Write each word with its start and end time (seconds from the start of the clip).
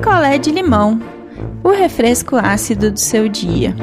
picolé 0.00 0.38
de 0.38 0.50
limão, 0.50 0.98
o 1.62 1.68
refresco 1.68 2.34
ácido 2.34 2.90
do 2.90 2.98
seu 2.98 3.28
dia. 3.28 3.76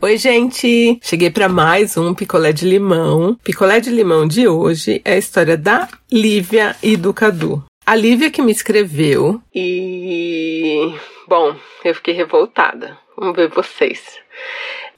Oi, 0.00 0.16
gente! 0.16 0.98
Cheguei 1.02 1.30
para 1.30 1.50
mais 1.50 1.98
um 1.98 2.14
picolé 2.14 2.50
de 2.50 2.66
limão. 2.66 3.36
Picolé 3.44 3.78
de 3.78 3.90
limão 3.90 4.26
de 4.26 4.48
hoje 4.48 5.02
é 5.04 5.12
a 5.12 5.18
história 5.18 5.54
da 5.54 5.86
Lívia 6.10 6.74
e 6.82 6.96
do 6.96 7.12
Cadu. 7.12 7.62
A 7.84 7.94
Lívia 7.94 8.30
que 8.30 8.40
me 8.40 8.50
escreveu 8.50 9.38
e. 9.54 10.94
Bom, 11.28 11.54
eu 11.84 11.94
fiquei 11.94 12.14
revoltada. 12.14 12.96
Vamos 13.18 13.36
ver 13.36 13.50
vocês. 13.50 14.02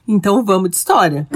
Então 0.06 0.44
vamos 0.44 0.70
de 0.70 0.76
história. 0.76 1.26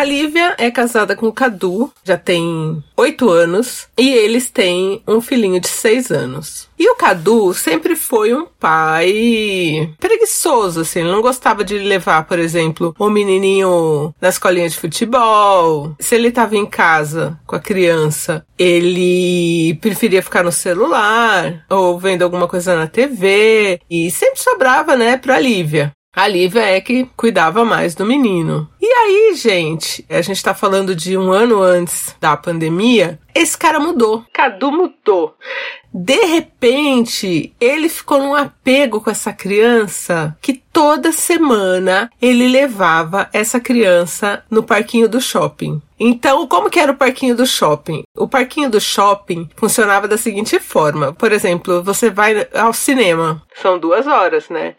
A 0.00 0.04
Lívia 0.04 0.54
é 0.56 0.70
casada 0.70 1.14
com 1.14 1.26
o 1.26 1.32
Cadu, 1.32 1.92
já 2.02 2.16
tem 2.16 2.82
oito 2.96 3.28
anos, 3.28 3.86
e 3.98 4.08
eles 4.08 4.48
têm 4.48 5.02
um 5.06 5.20
filhinho 5.20 5.60
de 5.60 5.68
seis 5.68 6.10
anos. 6.10 6.70
E 6.78 6.90
o 6.90 6.94
Cadu 6.94 7.52
sempre 7.52 7.94
foi 7.94 8.32
um 8.32 8.46
pai 8.46 9.92
preguiçoso, 10.00 10.80
assim, 10.80 11.00
ele 11.00 11.12
não 11.12 11.20
gostava 11.20 11.62
de 11.62 11.76
levar, 11.76 12.24
por 12.24 12.38
exemplo, 12.38 12.94
o 12.98 13.10
menininho 13.10 14.14
na 14.18 14.30
escolinha 14.30 14.70
de 14.70 14.78
futebol. 14.78 15.94
Se 16.00 16.14
ele 16.14 16.28
estava 16.28 16.56
em 16.56 16.64
casa 16.64 17.38
com 17.46 17.56
a 17.56 17.60
criança, 17.60 18.42
ele 18.58 19.74
preferia 19.82 20.22
ficar 20.22 20.42
no 20.42 20.50
celular 20.50 21.66
ou 21.68 21.98
vendo 21.98 22.22
alguma 22.22 22.48
coisa 22.48 22.74
na 22.74 22.86
TV, 22.86 23.78
e 23.90 24.10
sempre 24.10 24.40
sobrava, 24.40 24.96
né, 24.96 25.18
pra 25.18 25.38
Lívia. 25.38 25.92
A 26.14 26.26
Lívia 26.26 26.62
é 26.62 26.80
que 26.80 27.08
cuidava 27.16 27.64
mais 27.64 27.94
do 27.94 28.04
menino. 28.04 28.68
E 28.80 28.86
aí, 28.86 29.34
gente, 29.36 30.04
a 30.10 30.20
gente 30.20 30.42
tá 30.42 30.52
falando 30.52 30.94
de 30.94 31.16
um 31.16 31.30
ano 31.30 31.62
antes 31.62 32.16
da 32.20 32.36
pandemia. 32.36 33.20
Esse 33.32 33.56
cara 33.56 33.78
mudou. 33.78 34.24
Cadu 34.32 34.72
mudou. 34.72 35.36
De 35.94 36.24
repente, 36.24 37.54
ele 37.60 37.88
ficou 37.88 38.18
num 38.18 38.34
apego 38.34 39.00
com 39.00 39.08
essa 39.08 39.32
criança 39.32 40.36
que 40.42 40.54
toda 40.54 41.12
semana 41.12 42.10
ele 42.20 42.48
levava 42.48 43.28
essa 43.32 43.60
criança 43.60 44.44
no 44.50 44.64
parquinho 44.64 45.08
do 45.08 45.20
shopping. 45.20 45.80
Então, 45.98 46.46
como 46.46 46.70
que 46.70 46.80
era 46.80 46.90
o 46.90 46.96
parquinho 46.96 47.36
do 47.36 47.46
shopping? 47.46 48.02
O 48.16 48.26
parquinho 48.26 48.70
do 48.70 48.80
shopping 48.80 49.48
funcionava 49.54 50.08
da 50.08 50.16
seguinte 50.16 50.58
forma. 50.58 51.12
Por 51.12 51.30
exemplo, 51.30 51.82
você 51.82 52.10
vai 52.10 52.48
ao 52.54 52.72
cinema. 52.72 53.42
São 53.54 53.78
duas 53.78 54.06
horas, 54.06 54.48
né? 54.48 54.74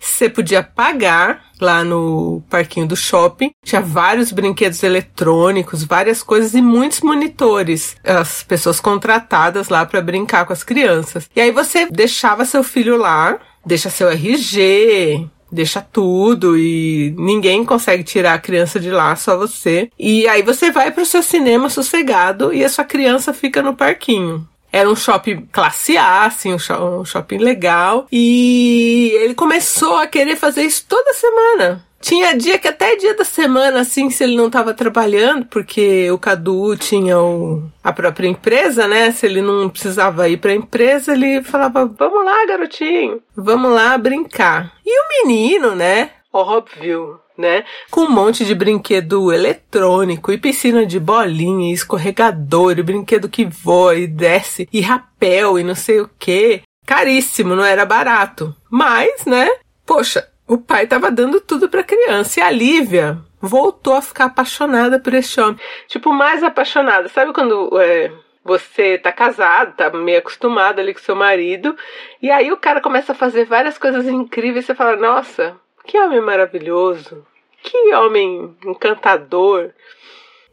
Você 0.00 0.30
podia 0.30 0.62
pagar 0.62 1.50
lá 1.60 1.84
no 1.84 2.42
parquinho 2.48 2.86
do 2.86 2.96
shopping. 2.96 3.50
Tinha 3.64 3.82
vários 3.82 4.32
brinquedos 4.32 4.82
eletrônicos, 4.82 5.84
várias 5.84 6.22
coisas 6.22 6.54
e 6.54 6.62
muitos 6.62 7.02
monitores. 7.02 7.96
As 8.02 8.42
pessoas 8.42 8.80
contratadas 8.80 9.68
lá 9.68 9.84
para 9.84 10.00
brincar 10.00 10.46
com 10.46 10.54
as 10.54 10.64
crianças. 10.64 11.28
E 11.36 11.40
aí 11.40 11.50
você 11.50 11.86
deixava 11.90 12.46
seu 12.46 12.64
filho 12.64 12.96
lá, 12.96 13.38
deixa 13.64 13.90
seu 13.90 14.08
RG, 14.08 15.28
deixa 15.52 15.80
tudo 15.80 16.56
e 16.56 17.14
ninguém 17.18 17.64
consegue 17.64 18.02
tirar 18.02 18.34
a 18.34 18.38
criança 18.38 18.80
de 18.80 18.90
lá, 18.90 19.14
só 19.16 19.36
você. 19.36 19.90
E 19.98 20.26
aí 20.28 20.42
você 20.42 20.70
vai 20.70 20.90
pro 20.90 21.04
seu 21.04 21.22
cinema 21.22 21.68
sossegado 21.68 22.54
e 22.54 22.64
a 22.64 22.68
sua 22.68 22.84
criança 22.84 23.34
fica 23.34 23.62
no 23.62 23.76
parquinho. 23.76 24.48
Era 24.72 24.88
um 24.88 24.96
shopping 24.96 25.48
classe 25.52 25.96
A, 25.96 26.26
assim, 26.26 26.54
um, 26.54 27.04
shopping 27.04 27.38
legal. 27.38 28.06
E 28.10 29.12
ele 29.20 29.34
começou 29.34 29.96
a 29.96 30.06
querer 30.06 30.36
fazer 30.36 30.62
isso 30.62 30.84
toda 30.88 31.12
semana. 31.12 31.84
Tinha 32.00 32.34
dia 32.34 32.58
que 32.58 32.66
até 32.66 32.96
dia 32.96 33.14
da 33.14 33.24
semana, 33.24 33.80
assim, 33.80 34.08
se 34.08 34.24
ele 34.24 34.34
não 34.34 34.46
estava 34.46 34.72
trabalhando, 34.72 35.44
porque 35.44 36.10
o 36.10 36.16
Cadu 36.16 36.74
tinha 36.74 37.20
o, 37.20 37.62
a 37.84 37.92
própria 37.92 38.26
empresa, 38.26 38.88
né? 38.88 39.12
Se 39.12 39.26
ele 39.26 39.42
não 39.42 39.68
precisava 39.68 40.26
ir 40.26 40.38
para 40.38 40.54
empresa, 40.54 41.12
ele 41.12 41.42
falava: 41.42 41.84
Vamos 41.84 42.24
lá, 42.24 42.46
garotinho, 42.46 43.20
vamos 43.36 43.70
lá 43.70 43.98
brincar. 43.98 44.72
E 44.84 44.98
o 44.98 45.26
menino, 45.26 45.74
né? 45.74 46.10
Óbvio, 46.32 47.20
né? 47.36 47.64
Com 47.90 48.02
um 48.02 48.10
monte 48.10 48.44
de 48.44 48.54
brinquedo 48.54 49.32
eletrônico 49.32 50.30
e 50.32 50.38
piscina 50.38 50.86
de 50.86 51.00
bolinha, 51.00 51.70
e 51.70 51.74
escorregador, 51.74 52.78
e 52.78 52.82
brinquedo 52.82 53.28
que 53.28 53.44
voa 53.44 53.96
e 53.96 54.06
desce, 54.06 54.68
e 54.72 54.80
rapel 54.80 55.58
e 55.58 55.64
não 55.64 55.74
sei 55.74 56.00
o 56.00 56.10
que. 56.18 56.62
Caríssimo, 56.86 57.56
não 57.56 57.64
era 57.64 57.84
barato. 57.84 58.54
Mas, 58.70 59.24
né? 59.24 59.48
Poxa, 59.84 60.28
o 60.46 60.58
pai 60.58 60.86
tava 60.86 61.10
dando 61.10 61.40
tudo 61.40 61.68
pra 61.68 61.82
criança. 61.82 62.40
E 62.40 62.42
a 62.42 62.50
Lívia 62.50 63.18
voltou 63.40 63.94
a 63.94 64.02
ficar 64.02 64.26
apaixonada 64.26 64.98
por 65.00 65.14
esse 65.14 65.40
homem. 65.40 65.58
Tipo, 65.88 66.12
mais 66.12 66.42
apaixonada. 66.42 67.08
Sabe 67.08 67.32
quando 67.32 67.70
é, 67.80 68.12
você 68.44 68.98
tá 68.98 69.12
casado, 69.12 69.76
tá 69.76 69.90
meio 69.90 70.18
acostumado 70.18 70.80
ali 70.80 70.94
com 70.94 71.00
seu 71.00 71.14
marido, 71.14 71.76
e 72.20 72.30
aí 72.30 72.50
o 72.50 72.56
cara 72.56 72.80
começa 72.80 73.12
a 73.12 73.14
fazer 73.14 73.44
várias 73.44 73.78
coisas 73.78 74.06
incríveis 74.06 74.64
e 74.64 74.66
você 74.66 74.74
fala, 74.74 74.96
nossa, 74.96 75.56
que 75.90 75.98
homem 75.98 76.20
maravilhoso. 76.20 77.26
Que 77.62 77.92
homem 77.94 78.56
encantador. 78.64 79.70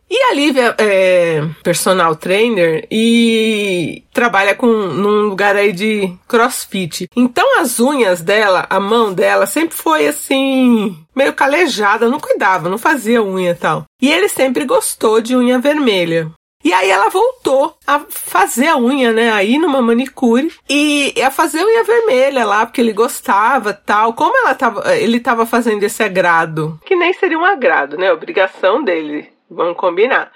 E 0.09 0.23
a 0.23 0.33
Lívia 0.33 0.73
é 0.77 1.41
personal 1.61 2.15
trainer 2.15 2.87
e 2.89 4.03
trabalha 4.13 4.55
com 4.55 4.65
num 4.65 5.27
lugar 5.27 5.55
aí 5.55 5.73
de 5.73 6.13
crossfit. 6.27 7.09
Então 7.15 7.59
as 7.59 7.79
unhas 7.79 8.21
dela, 8.21 8.65
a 8.69 8.79
mão 8.79 9.13
dela 9.13 9.45
sempre 9.45 9.75
foi 9.75 10.07
assim, 10.07 10.97
meio 11.13 11.33
calejada, 11.33 12.09
não 12.09 12.21
cuidava, 12.21 12.69
não 12.69 12.77
fazia 12.77 13.21
unha 13.21 13.51
e 13.51 13.55
tal. 13.55 13.83
E 14.01 14.09
ele 14.09 14.29
sempre 14.29 14.63
gostou 14.63 15.19
de 15.19 15.35
unha 15.35 15.59
vermelha. 15.59 16.31
E 16.67 16.73
aí 16.73 16.89
ela 16.89 17.07
voltou 17.07 17.77
a 17.87 18.01
fazer 18.09 18.67
a 18.67 18.75
unha, 18.75 19.13
né? 19.13 19.31
Aí 19.31 19.57
numa 19.57 19.81
manicure 19.81 20.51
e 20.69 21.13
a 21.25 21.31
fazer 21.31 21.63
unha 21.63 21.81
vermelha 21.81 22.45
lá, 22.45 22.65
porque 22.65 22.81
ele 22.81 22.91
gostava, 22.91 23.71
tal. 23.71 24.11
Como 24.11 24.37
ela 24.37 24.53
tava, 24.53 24.97
ele 24.97 25.21
tava 25.21 25.45
fazendo 25.45 25.81
esse 25.83 26.03
agrado, 26.03 26.77
que 26.85 26.93
nem 26.93 27.13
seria 27.13 27.39
um 27.39 27.45
agrado, 27.45 27.97
né? 27.97 28.11
Obrigação 28.11 28.83
dele, 28.83 29.29
vamos 29.49 29.77
combinar. 29.77 30.29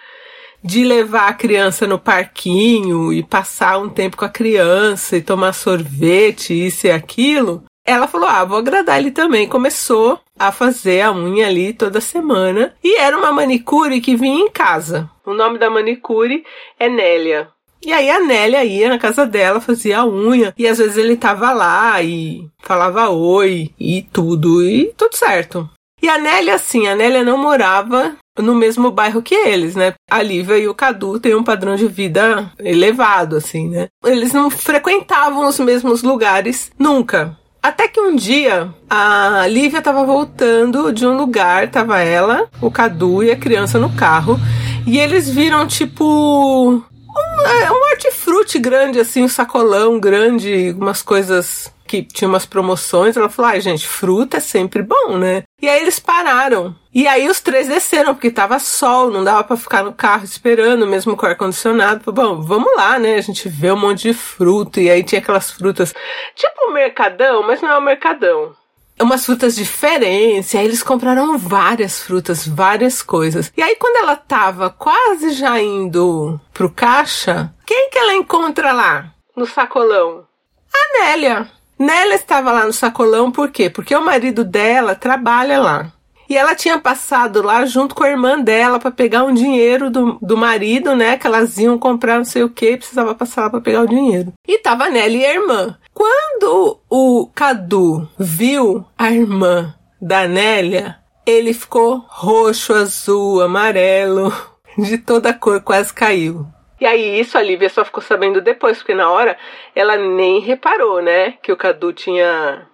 De 0.64 0.86
levar 0.86 1.28
a 1.28 1.34
criança 1.34 1.86
no 1.86 2.00
parquinho 2.00 3.12
e 3.12 3.22
passar 3.22 3.78
um 3.78 3.90
tempo 3.90 4.16
com 4.16 4.24
a 4.24 4.30
criança 4.30 5.18
e 5.18 5.22
tomar 5.22 5.52
sorvete, 5.52 6.54
isso 6.54 6.88
e 6.88 6.92
aquilo. 6.92 7.62
Ela 7.86 8.08
falou: 8.08 8.28
Ah, 8.28 8.44
vou 8.44 8.58
agradar 8.58 9.00
ele 9.00 9.12
também. 9.12 9.48
Começou 9.48 10.20
a 10.38 10.52
fazer 10.52 11.02
a 11.02 11.12
unha 11.12 11.48
ali 11.48 11.74
toda 11.74 12.02
semana. 12.02 12.74
E 12.84 12.98
era 12.98 13.18
uma 13.18 13.32
manicure 13.32 14.02
que 14.02 14.16
vinha 14.16 14.44
em 14.44 14.50
casa. 14.50 15.10
O 15.26 15.34
nome 15.34 15.58
da 15.58 15.70
manicure 15.70 16.44
é 16.80 16.90
Nélia. 16.90 17.50
E 17.84 17.92
aí 17.92 18.12
a 18.12 18.20
Nélia 18.20 18.64
ia 18.64 18.90
na 18.90 19.00
casa 19.00 19.26
dela, 19.26 19.60
fazia 19.60 20.00
a 20.00 20.06
unha, 20.06 20.54
e 20.56 20.68
às 20.68 20.78
vezes 20.78 20.98
ele 20.98 21.18
tava 21.18 21.52
lá 21.52 22.02
e 22.04 22.48
falava 22.60 23.10
oi 23.10 23.72
e 23.80 24.04
tudo, 24.04 24.64
e 24.64 24.94
tudo 24.96 25.16
certo. 25.16 25.68
E 26.00 26.08
a 26.08 26.18
Nélia, 26.18 26.56
assim, 26.56 26.88
a 26.88 26.96
Nélia 26.96 27.24
não 27.24 27.38
morava 27.38 28.16
no 28.38 28.56
mesmo 28.56 28.92
bairro 28.92 29.22
que 29.22 29.36
eles, 29.36 29.76
né? 29.76 29.94
A 30.10 30.22
Lívia 30.22 30.58
e 30.58 30.68
o 30.68 30.76
Cadu 30.76 31.20
têm 31.20 31.36
um 31.36 31.44
padrão 31.44 31.76
de 31.76 31.88
vida 31.88 32.52
elevado, 32.60 33.36
assim, 33.36 33.68
né? 33.68 33.88
Eles 34.04 34.32
não 34.32 34.50
frequentavam 34.50 35.48
os 35.48 35.60
mesmos 35.60 36.02
lugares 36.02 36.72
nunca. 36.78 37.38
Até 37.62 37.88
que 37.88 38.00
um 38.00 38.16
dia 38.16 38.74
a 38.90 39.46
Lívia 39.48 39.82
tava 39.82 40.04
voltando 40.04 40.92
de 40.92 41.06
um 41.06 41.16
lugar, 41.16 41.70
tava 41.70 42.00
ela, 42.00 42.50
o 42.60 42.72
Cadu 42.72 43.24
e 43.24 43.30
a 43.30 43.36
criança 43.36 43.78
no 43.78 43.96
carro, 43.96 44.40
e 44.88 44.98
eles 44.98 45.30
viram 45.30 45.68
tipo 45.68 46.04
um, 46.04 47.42
é, 47.46 47.72
um 47.72 47.92
hortifruti 47.92 48.58
grande, 48.58 49.00
assim, 49.00 49.24
um 49.24 49.28
sacolão 49.28 50.00
grande, 50.00 50.76
umas 50.78 51.04
coisas 51.04 51.72
que 51.86 52.02
tinha 52.02 52.28
umas 52.28 52.46
promoções. 52.46 53.16
Ela 53.16 53.30
falou: 53.30 53.52
ai, 53.52 53.62
gente, 53.62 53.88
fruta 53.88 54.38
é 54.38 54.40
sempre 54.40 54.82
bom, 54.82 55.18
né? 55.18 55.44
E 55.62 55.70
aí 55.70 55.82
eles 55.82 56.00
pararam. 56.00 56.76
E 56.94 57.08
aí 57.08 57.30
os 57.30 57.40
três 57.40 57.68
desceram, 57.68 58.16
porque 58.16 58.32
tava 58.32 58.58
sol, 58.60 59.12
não 59.12 59.24
dava 59.24 59.44
para 59.44 59.56
ficar 59.56 59.84
no 59.84 59.94
carro 59.94 60.24
esperando, 60.24 60.88
mesmo 60.88 61.16
com 61.16 61.26
ar-condicionado. 61.26 62.12
Bom, 62.12 62.42
vamos 62.42 62.76
lá, 62.76 62.98
né? 62.98 63.16
A 63.16 63.22
gente 63.22 63.48
vê 63.48 63.72
um 63.72 63.78
monte 63.78 64.10
de 64.10 64.14
fruta. 64.14 64.82
E 64.82 64.90
aí 64.90 65.04
tinha 65.04 65.22
aquelas 65.22 65.52
frutas, 65.52 65.94
tipo 66.36 66.70
um 66.70 66.74
mercadão, 66.74 67.44
mas 67.44 67.62
não 67.62 67.70
é 67.70 67.78
um 67.78 67.82
mercadão 67.82 68.56
umas 69.00 69.26
frutas 69.26 69.56
diferentes. 69.56 70.54
E 70.54 70.58
aí 70.58 70.66
eles 70.66 70.84
compraram 70.84 71.38
várias 71.38 72.02
frutas, 72.02 72.48
várias 72.48 73.02
coisas. 73.02 73.52
E 73.58 73.62
aí 73.62 73.76
quando 73.76 73.98
ela 73.98 74.16
tava 74.16 74.70
quase 74.70 75.32
já 75.32 75.60
indo 75.60 76.40
pro 76.54 76.70
caixa, 76.70 77.52
quem 77.66 77.90
que 77.90 77.98
ela 77.98 78.14
encontra 78.14 78.72
lá 78.72 79.12
no 79.36 79.46
sacolão? 79.46 80.28
A 80.74 81.00
Nélia. 81.00 81.48
Nélia 81.82 82.16
estava 82.16 82.52
lá 82.52 82.66
no 82.66 82.72
sacolão 82.72 83.32
por 83.32 83.50
quê? 83.50 83.68
Porque 83.70 83.96
o 83.96 84.06
marido 84.06 84.44
dela 84.44 84.94
trabalha 84.94 85.60
lá. 85.60 85.92
E 86.30 86.38
ela 86.38 86.56
tinha 86.56 86.80
passado 86.80 87.42
lá 87.42 87.66
junto 87.66 87.96
com 87.96 88.04
a 88.04 88.10
irmã 88.10 88.40
dela 88.40 88.80
para 88.80 88.92
pegar 88.92 89.24
um 89.24 89.34
dinheiro 89.34 89.90
do, 89.90 90.18
do 90.22 90.38
marido, 90.38 90.96
né? 90.96 91.18
Que 91.18 91.26
elas 91.28 91.58
iam 91.58 91.78
comprar 91.78 92.18
não 92.18 92.24
sei 92.24 92.44
o 92.44 92.50
que, 92.50 92.78
precisava 92.78 93.16
passar 93.16 93.42
lá 93.42 93.50
para 93.50 93.60
pegar 93.60 93.82
o 93.82 93.88
dinheiro. 93.88 94.32
E 94.48 94.60
tava 94.60 94.86
a 94.86 94.90
Nelly 94.90 95.18
e 95.18 95.26
a 95.26 95.34
irmã. 95.34 95.78
Quando 95.94 96.80
o 96.88 97.30
Cadu 97.34 98.08
viu 98.18 98.86
a 98.98 99.12
irmã 99.12 99.74
da 100.00 100.28
Nélia, 100.28 101.00
ele 101.26 101.54
ficou 101.54 102.06
roxo, 102.08 102.74
azul, 102.74 103.42
amarelo, 103.42 104.32
de 104.78 105.00
toda 105.00 105.34
cor, 105.34 105.62
quase 105.62 105.92
caiu. 105.92 106.46
E 106.82 106.86
aí 106.86 107.20
isso 107.20 107.38
a 107.38 107.44
Lívia 107.44 107.70
só 107.70 107.86
ficou 107.86 108.02
sabendo 108.02 108.42
depois, 108.42 108.80
porque 108.80 108.96
na 108.96 109.12
hora 109.12 109.38
ela 109.76 109.96
nem 109.96 110.40
reparou, 110.40 111.00
né, 111.00 111.34
que 111.44 111.52
o 111.52 111.56
Cadu 111.56 111.94
tinha 111.94 112.68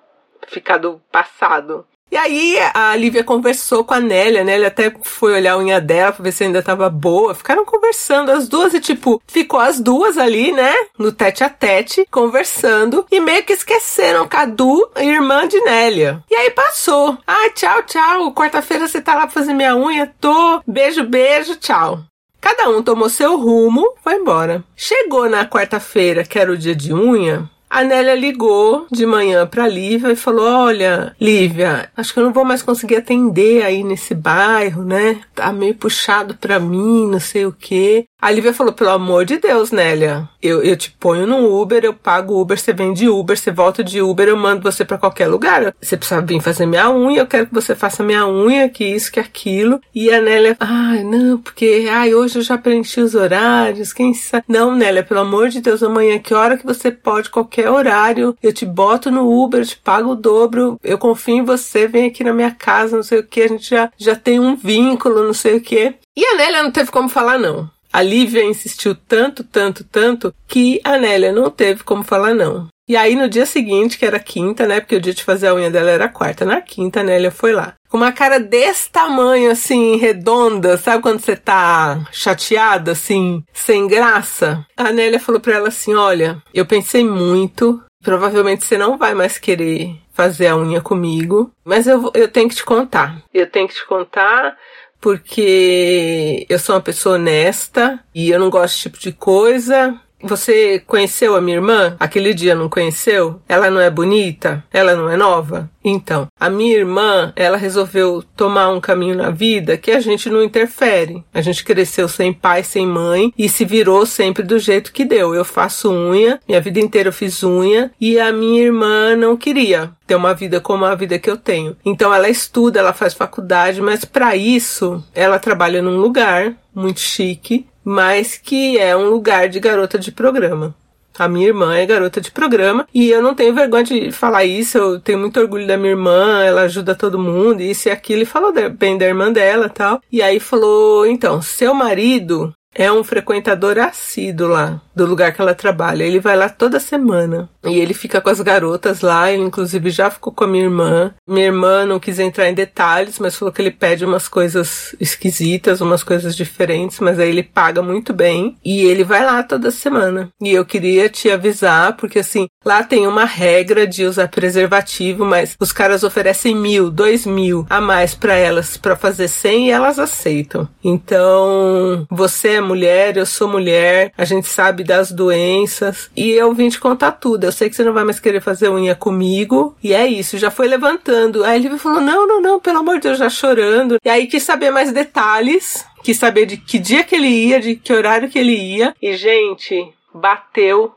ficado 0.47 1.01
passado. 1.11 1.85
E 2.09 2.15
aí 2.15 2.57
a 2.73 2.95
Lívia 2.95 3.21
conversou 3.21 3.83
com 3.83 3.93
a 3.93 3.99
Nélia, 3.99 4.39
a 4.39 4.43
Nélia 4.45 4.69
até 4.69 4.93
foi 5.03 5.33
olhar 5.33 5.55
a 5.55 5.57
unha 5.57 5.81
dela 5.81 6.13
pra 6.13 6.23
ver 6.23 6.31
se 6.31 6.45
ainda 6.45 6.63
tava 6.63 6.89
boa. 6.89 7.35
Ficaram 7.35 7.65
conversando 7.65 8.31
as 8.31 8.47
duas 8.47 8.73
e 8.73 8.79
tipo, 8.79 9.21
ficou 9.27 9.59
as 9.59 9.81
duas 9.81 10.17
ali, 10.17 10.53
né, 10.53 10.73
no 10.97 11.11
tete 11.11 11.43
a 11.43 11.49
tete, 11.49 12.07
conversando 12.09 13.05
e 13.11 13.19
meio 13.19 13.43
que 13.43 13.51
esqueceram 13.51 14.25
Cadu, 14.25 14.89
irmã 14.95 15.45
de 15.49 15.59
Nélia. 15.59 16.23
E 16.31 16.33
aí 16.33 16.49
passou. 16.51 17.17
Ah, 17.27 17.49
tchau, 17.53 17.83
tchau. 17.83 18.33
Quarta-feira 18.33 18.87
você 18.87 19.01
tá 19.01 19.13
lá 19.13 19.23
pra 19.23 19.31
fazer 19.31 19.53
minha 19.53 19.75
unha? 19.75 20.09
Tô. 20.21 20.61
Beijo, 20.65 21.03
beijo, 21.03 21.57
tchau. 21.57 21.99
Cada 22.47 22.69
um 22.69 22.81
tomou 22.81 23.09
seu 23.09 23.37
rumo, 23.37 23.93
foi 24.01 24.15
embora. 24.15 24.63
Chegou 24.73 25.27
na 25.27 25.45
quarta-feira, 25.45 26.23
que 26.23 26.39
era 26.39 26.49
o 26.49 26.57
dia 26.57 26.73
de 26.73 26.93
unha, 26.93 27.49
a 27.69 27.83
Nélia 27.83 28.15
ligou 28.15 28.87
de 28.91 29.05
manhã 29.05 29.45
para 29.45 29.67
Lívia 29.67 30.11
e 30.11 30.15
falou: 30.15 30.45
Olha, 30.45 31.15
Lívia, 31.19 31.89
acho 31.95 32.13
que 32.13 32.19
eu 32.19 32.23
não 32.23 32.33
vou 32.33 32.45
mais 32.45 32.63
conseguir 32.63 32.97
atender 32.97 33.63
aí 33.63 33.83
nesse 33.83 34.15
bairro, 34.15 34.83
né? 34.83 35.19
Tá 35.35 35.51
meio 35.51 35.75
puxado 35.75 36.35
para 36.35 36.59
mim, 36.59 37.07
não 37.07 37.19
sei 37.19 37.45
o 37.45 37.51
quê. 37.51 38.07
A 38.19 38.31
Lívia 38.31 38.53
falou: 38.53 38.73
pelo 38.73 38.89
amor 38.89 39.25
de 39.25 39.37
Deus, 39.37 39.71
Nélia, 39.71 40.27
eu, 40.41 40.63
eu 40.63 40.75
te 40.75 40.89
ponho 40.91 41.27
no 41.27 41.61
Uber, 41.61 41.85
eu 41.85 41.93
pago 41.93 42.41
Uber, 42.41 42.57
você 42.57 42.73
vem 42.73 42.91
de 42.91 43.07
Uber, 43.07 43.37
você 43.37 43.51
volta 43.51 43.83
de 43.83 44.01
Uber, 44.01 44.27
eu 44.27 44.35
mando 44.35 44.63
você 44.63 44.83
para 44.83 44.97
qualquer 44.97 45.27
lugar. 45.27 45.73
Você 45.79 45.95
precisa 45.95 46.21
vir 46.21 46.41
fazer 46.41 46.65
minha 46.65 46.89
unha, 46.89 47.19
eu 47.19 47.27
quero 47.27 47.45
que 47.45 47.53
você 47.53 47.75
faça 47.75 48.01
minha 48.01 48.27
unha, 48.27 48.69
que 48.69 48.83
isso, 48.83 49.11
que 49.11 49.19
aquilo. 49.19 49.79
E 49.93 50.11
a 50.11 50.19
Nélia, 50.19 50.57
ai, 50.59 51.03
não, 51.03 51.37
porque 51.37 51.87
ai, 51.91 52.15
hoje 52.15 52.39
eu 52.39 52.41
já 52.41 52.57
preenchi 52.57 53.01
os 53.01 53.13
horários, 53.13 53.93
quem 53.93 54.15
sabe. 54.15 54.45
Não, 54.47 54.75
Nélia, 54.75 55.03
pelo 55.03 55.19
amor 55.19 55.49
de 55.49 55.61
Deus, 55.61 55.83
amanhã, 55.83 56.17
que 56.17 56.33
hora 56.33 56.57
que 56.57 56.65
você 56.65 56.89
pode, 56.89 57.29
qualquer 57.29 57.66
horário, 57.73 58.35
eu 58.41 58.53
te 58.53 58.65
boto 58.65 59.11
no 59.11 59.43
Uber, 59.43 59.61
eu 59.61 59.65
te 59.65 59.77
pago 59.77 60.11
o 60.11 60.15
dobro, 60.15 60.79
eu 60.83 60.97
confio 60.97 61.35
em 61.35 61.45
você, 61.45 61.87
vem 61.87 62.07
aqui 62.07 62.23
na 62.23 62.33
minha 62.33 62.51
casa, 62.51 62.95
não 62.95 63.03
sei 63.03 63.19
o 63.19 63.27
que, 63.27 63.41
a 63.41 63.47
gente 63.47 63.69
já, 63.69 63.91
já 63.97 64.15
tem 64.15 64.39
um 64.39 64.55
vínculo, 64.55 65.23
não 65.23 65.33
sei 65.33 65.57
o 65.57 65.61
que. 65.61 65.95
E 66.15 66.25
a 66.25 66.35
Nélia 66.35 66.63
não 66.63 66.71
teve 66.71 66.91
como 66.91 67.09
falar 67.09 67.37
não. 67.37 67.69
A 67.91 68.01
Lívia 68.01 68.43
insistiu 68.43 68.95
tanto, 68.95 69.43
tanto, 69.43 69.83
tanto 69.83 70.33
que 70.47 70.79
a 70.83 70.97
Nélia 70.97 71.31
não 71.31 71.49
teve 71.49 71.83
como 71.83 72.03
falar 72.03 72.35
não. 72.35 72.67
E 72.87 72.95
aí 72.95 73.15
no 73.15 73.27
dia 73.27 73.45
seguinte, 73.45 73.97
que 73.97 74.05
era 74.05 74.19
quinta, 74.19 74.65
né? 74.65 74.79
Porque 74.79 74.95
o 74.95 75.01
dia 75.01 75.13
de 75.13 75.23
fazer 75.23 75.47
a 75.47 75.53
unha 75.53 75.69
dela 75.69 75.89
era 75.89 76.07
quarta. 76.07 76.45
Na 76.45 76.61
quinta, 76.61 77.01
a 77.01 77.03
Nélia 77.03 77.31
foi 77.31 77.51
lá. 77.51 77.73
Com 77.89 77.97
uma 77.97 78.11
cara 78.11 78.39
desse 78.39 78.89
tamanho, 78.89 79.51
assim, 79.51 79.97
redonda, 79.97 80.77
sabe 80.77 81.01
quando 81.01 81.19
você 81.19 81.35
tá 81.35 82.07
chateada, 82.11 82.91
assim, 82.91 83.43
sem 83.51 83.87
graça? 83.87 84.65
A 84.75 84.91
Nélia 84.91 85.19
falou 85.19 85.41
pra 85.41 85.55
ela 85.55 85.67
assim: 85.67 85.93
Olha, 85.95 86.41
eu 86.53 86.65
pensei 86.65 87.03
muito, 87.03 87.81
provavelmente 88.01 88.63
você 88.63 88.77
não 88.77 88.97
vai 88.97 89.13
mais 89.13 89.37
querer 89.37 89.95
fazer 90.13 90.47
a 90.47 90.57
unha 90.57 90.81
comigo, 90.81 91.51
mas 91.63 91.87
eu, 91.87 92.09
eu 92.13 92.27
tenho 92.27 92.49
que 92.49 92.55
te 92.55 92.65
contar. 92.65 93.21
Eu 93.33 93.49
tenho 93.49 93.67
que 93.67 93.75
te 93.75 93.85
contar 93.85 94.57
porque 94.99 96.45
eu 96.49 96.57
sou 96.57 96.75
uma 96.75 96.81
pessoa 96.81 97.15
honesta 97.15 97.99
e 98.15 98.29
eu 98.29 98.39
não 98.39 98.49
gosto 98.49 98.73
desse 98.73 98.81
tipo 98.81 98.99
de 98.99 99.11
coisa. 99.11 99.99
Você 100.21 100.81
conheceu 100.85 101.35
a 101.35 101.41
minha 101.41 101.57
irmã? 101.57 101.95
Aquele 101.99 102.33
dia 102.33 102.55
não 102.55 102.69
conheceu? 102.69 103.39
Ela 103.47 103.69
não 103.69 103.79
é 103.79 103.89
bonita? 103.89 104.63
Ela 104.73 104.95
não 104.95 105.09
é 105.09 105.15
nova? 105.15 105.69
Então, 105.83 106.27
a 106.39 106.49
minha 106.49 106.75
irmã, 106.75 107.31
ela 107.35 107.55
resolveu 107.55 108.23
tomar 108.35 108.69
um 108.69 108.81
caminho 108.81 109.15
na 109.15 109.29
vida 109.29 109.77
que 109.77 109.91
a 109.91 109.99
gente 109.99 110.29
não 110.29 110.43
interfere. 110.43 111.23
A 111.33 111.39
gente 111.39 111.63
cresceu 111.63 112.09
sem 112.09 112.33
pai, 112.33 112.63
sem 112.63 112.85
mãe 112.85 113.31
e 113.37 113.47
se 113.47 113.63
virou 113.63 114.05
sempre 114.05 114.43
do 114.43 114.59
jeito 114.59 114.91
que 114.91 115.05
deu. 115.05 115.33
Eu 115.33 115.45
faço 115.45 115.89
unha, 115.91 116.39
minha 116.47 116.59
vida 116.59 116.79
inteira 116.79 117.09
eu 117.09 117.13
fiz 117.13 117.41
unha 117.43 117.91
e 118.01 118.19
a 118.19 118.33
minha 118.33 118.63
irmã 118.63 119.15
não 119.15 119.37
queria 119.37 119.91
ter 120.05 120.15
uma 120.15 120.33
vida 120.33 120.59
como 120.59 120.85
a 120.85 120.95
vida 120.95 121.19
que 121.19 121.29
eu 121.29 121.37
tenho. 121.37 121.77
Então 121.85 122.13
ela 122.13 122.29
estuda, 122.29 122.79
ela 122.79 122.93
faz 122.93 123.13
faculdade, 123.13 123.81
mas 123.81 124.03
para 124.03 124.35
isso 124.35 125.03
ela 125.13 125.39
trabalha 125.39 125.81
num 125.81 125.97
lugar 125.97 126.55
muito 126.73 126.99
chique, 126.99 127.65
mas 127.89 128.35
que 128.35 128.77
é 128.77 128.97
um 128.97 129.09
lugar 129.09 129.47
de 129.47 129.61
garota 129.61 129.97
de 129.97 130.11
programa. 130.11 130.75
A 131.17 131.25
minha 131.25 131.47
irmã 131.47 131.73
é 131.73 131.85
garota 131.85 132.19
de 132.19 132.29
programa 132.29 132.85
e 132.93 133.09
eu 133.09 133.21
não 133.21 133.33
tenho 133.33 133.55
vergonha 133.55 133.85
de 133.85 134.11
falar 134.11 134.43
isso. 134.43 134.77
Eu 134.77 134.99
tenho 134.99 135.17
muito 135.17 135.39
orgulho 135.39 135.65
da 135.65 135.77
minha 135.77 135.91
irmã, 135.91 136.43
ela 136.43 136.63
ajuda 136.63 136.93
todo 136.93 137.17
mundo, 137.17 137.61
isso 137.61 137.87
e 137.87 137.91
aquilo. 137.91 138.23
E 138.23 138.25
falou 138.25 138.53
bem 138.71 138.97
da 138.97 139.05
irmã 139.05 139.31
dela 139.31 139.69
tal. 139.69 140.01
E 140.11 140.21
aí 140.21 140.37
falou: 140.37 141.07
então, 141.07 141.41
seu 141.41 141.73
marido 141.73 142.53
é 142.77 142.91
um 142.91 143.03
frequentador 143.03 143.79
assíduo 143.79 144.47
lá 144.47 144.79
do 144.95 145.05
lugar 145.05 145.33
que 145.33 145.41
ela 145.41 145.55
trabalha. 145.55 146.03
Ele 146.03 146.19
vai 146.19 146.35
lá 146.37 146.47
toda 146.47 146.79
semana 146.79 147.49
e 147.65 147.79
ele 147.79 147.93
fica 147.93 148.21
com 148.21 148.29
as 148.29 148.39
garotas 148.39 149.01
lá. 149.01 149.31
Ele, 149.31 149.43
inclusive, 149.43 149.89
já 149.89 150.09
ficou 150.09 150.31
com 150.31 150.43
a 150.43 150.47
minha 150.47 150.65
irmã. 150.65 151.13
Minha 151.27 151.47
irmã 151.47 151.85
não 151.85 151.99
quis 151.99 152.19
entrar 152.19 152.47
em 152.47 152.53
detalhes, 152.53 153.17
mas 153.19 153.35
falou 153.35 153.51
que 153.51 153.61
ele 153.61 153.71
pede 153.71 154.05
umas 154.05 154.27
coisas 154.27 154.95
esquisitas, 154.99 155.81
umas 155.81 156.03
coisas 156.03 156.35
diferentes, 156.35 156.99
mas 156.99 157.19
aí 157.19 157.29
ele 157.29 157.43
paga 157.43 157.81
muito 157.81 158.13
bem 158.13 158.57
e 158.63 158.85
ele 158.85 159.03
vai 159.03 159.25
lá 159.25 159.41
toda 159.41 159.71
semana. 159.71 160.29
E 160.39 160.51
eu 160.51 160.63
queria 160.63 161.09
te 161.09 161.31
avisar, 161.31 161.95
porque 161.97 162.19
assim, 162.19 162.47
lá 162.63 162.83
tem 162.83 163.07
uma 163.07 163.25
regra 163.25 163.87
de 163.87 164.05
usar 164.05 164.27
preservativo, 164.27 165.25
mas 165.25 165.55
os 165.59 165.71
caras 165.71 166.03
oferecem 166.03 166.55
mil, 166.55 166.91
dois 166.91 167.25
mil 167.25 167.65
a 167.69 167.81
mais 167.81 168.13
para 168.13 168.35
elas 168.35 168.77
para 168.77 168.95
fazer 168.95 169.27
cem 169.27 169.67
e 169.67 169.71
elas 169.71 169.97
aceitam. 169.97 170.67
Então, 170.83 172.05
você 172.09 172.49
é 172.49 172.61
mulher, 172.67 173.17
eu 173.17 173.25
sou 173.25 173.47
mulher, 173.47 174.11
a 174.17 174.25
gente 174.25 174.47
sabe 174.47 174.83
das 174.83 175.11
doenças 175.11 176.09
e 176.15 176.31
eu 176.31 176.53
vim 176.53 176.69
te 176.69 176.79
contar 176.79 177.13
tudo. 177.13 177.45
Eu 177.45 177.51
sei 177.51 177.69
que 177.69 177.75
você 177.75 177.83
não 177.83 177.93
vai 177.93 178.03
mais 178.03 178.19
querer 178.19 178.41
fazer 178.41 178.69
unha 178.69 178.93
comigo 178.93 179.75
e 179.83 179.93
é 179.93 180.05
isso. 180.05 180.37
Já 180.37 180.51
foi 180.51 180.67
levantando. 180.67 181.43
Aí 181.43 181.65
ele 181.65 181.77
falou: 181.77 182.01
não, 182.01 182.27
não, 182.27 182.41
não, 182.41 182.59
pelo 182.59 182.79
amor 182.79 182.95
de 182.95 183.03
Deus, 183.03 183.17
já 183.17 183.29
chorando. 183.29 183.97
E 184.03 184.09
aí 184.09 184.27
quis 184.27 184.43
saber 184.43 184.69
mais 184.69 184.91
detalhes, 184.91 185.85
quis 186.03 186.17
saber 186.17 186.45
de 186.45 186.57
que 186.57 186.77
dia 186.77 187.03
que 187.03 187.15
ele 187.15 187.27
ia, 187.27 187.59
de 187.59 187.75
que 187.75 187.93
horário 187.93 188.29
que 188.29 188.37
ele 188.37 188.55
ia. 188.55 188.93
E 189.01 189.15
gente, 189.15 189.91
bateu 190.13 190.93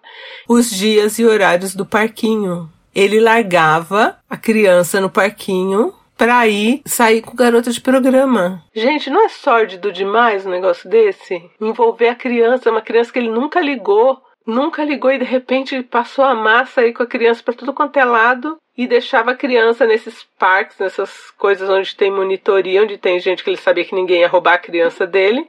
os 0.48 0.70
dias 0.70 1.18
e 1.18 1.24
horários 1.24 1.74
do 1.74 1.86
parquinho. 1.86 2.68
Ele 2.94 3.20
largava 3.20 4.16
a 4.28 4.36
criança 4.36 5.00
no 5.00 5.08
parquinho 5.08 5.94
pra 6.20 6.46
ir 6.46 6.82
sair 6.84 7.22
com 7.22 7.34
garota 7.34 7.70
de 7.70 7.80
programa. 7.80 8.62
Gente, 8.74 9.08
não 9.08 9.24
é 9.24 9.30
sórdido 9.30 9.90
demais 9.90 10.44
um 10.44 10.50
negócio 10.50 10.86
desse? 10.86 11.50
Envolver 11.58 12.08
a 12.08 12.14
criança, 12.14 12.70
uma 12.70 12.82
criança 12.82 13.10
que 13.10 13.18
ele 13.18 13.30
nunca 13.30 13.58
ligou, 13.58 14.20
nunca 14.46 14.84
ligou 14.84 15.10
e 15.10 15.18
de 15.18 15.24
repente 15.24 15.82
passou 15.82 16.22
a 16.22 16.34
massa 16.34 16.82
aí 16.82 16.92
com 16.92 17.02
a 17.02 17.06
criança 17.06 17.42
para 17.42 17.54
tudo 17.54 17.72
quanto 17.72 17.98
é 17.98 18.04
lado 18.04 18.58
e 18.76 18.86
deixava 18.86 19.30
a 19.30 19.34
criança 19.34 19.86
nesses 19.86 20.22
parques, 20.38 20.78
nessas 20.78 21.30
coisas 21.38 21.70
onde 21.70 21.96
tem 21.96 22.10
monitoria, 22.10 22.82
onde 22.82 22.98
tem 22.98 23.18
gente 23.18 23.42
que 23.42 23.48
ele 23.48 23.56
sabia 23.56 23.86
que 23.86 23.94
ninguém 23.94 24.20
ia 24.20 24.28
roubar 24.28 24.54
a 24.54 24.58
criança 24.58 25.06
dele. 25.06 25.48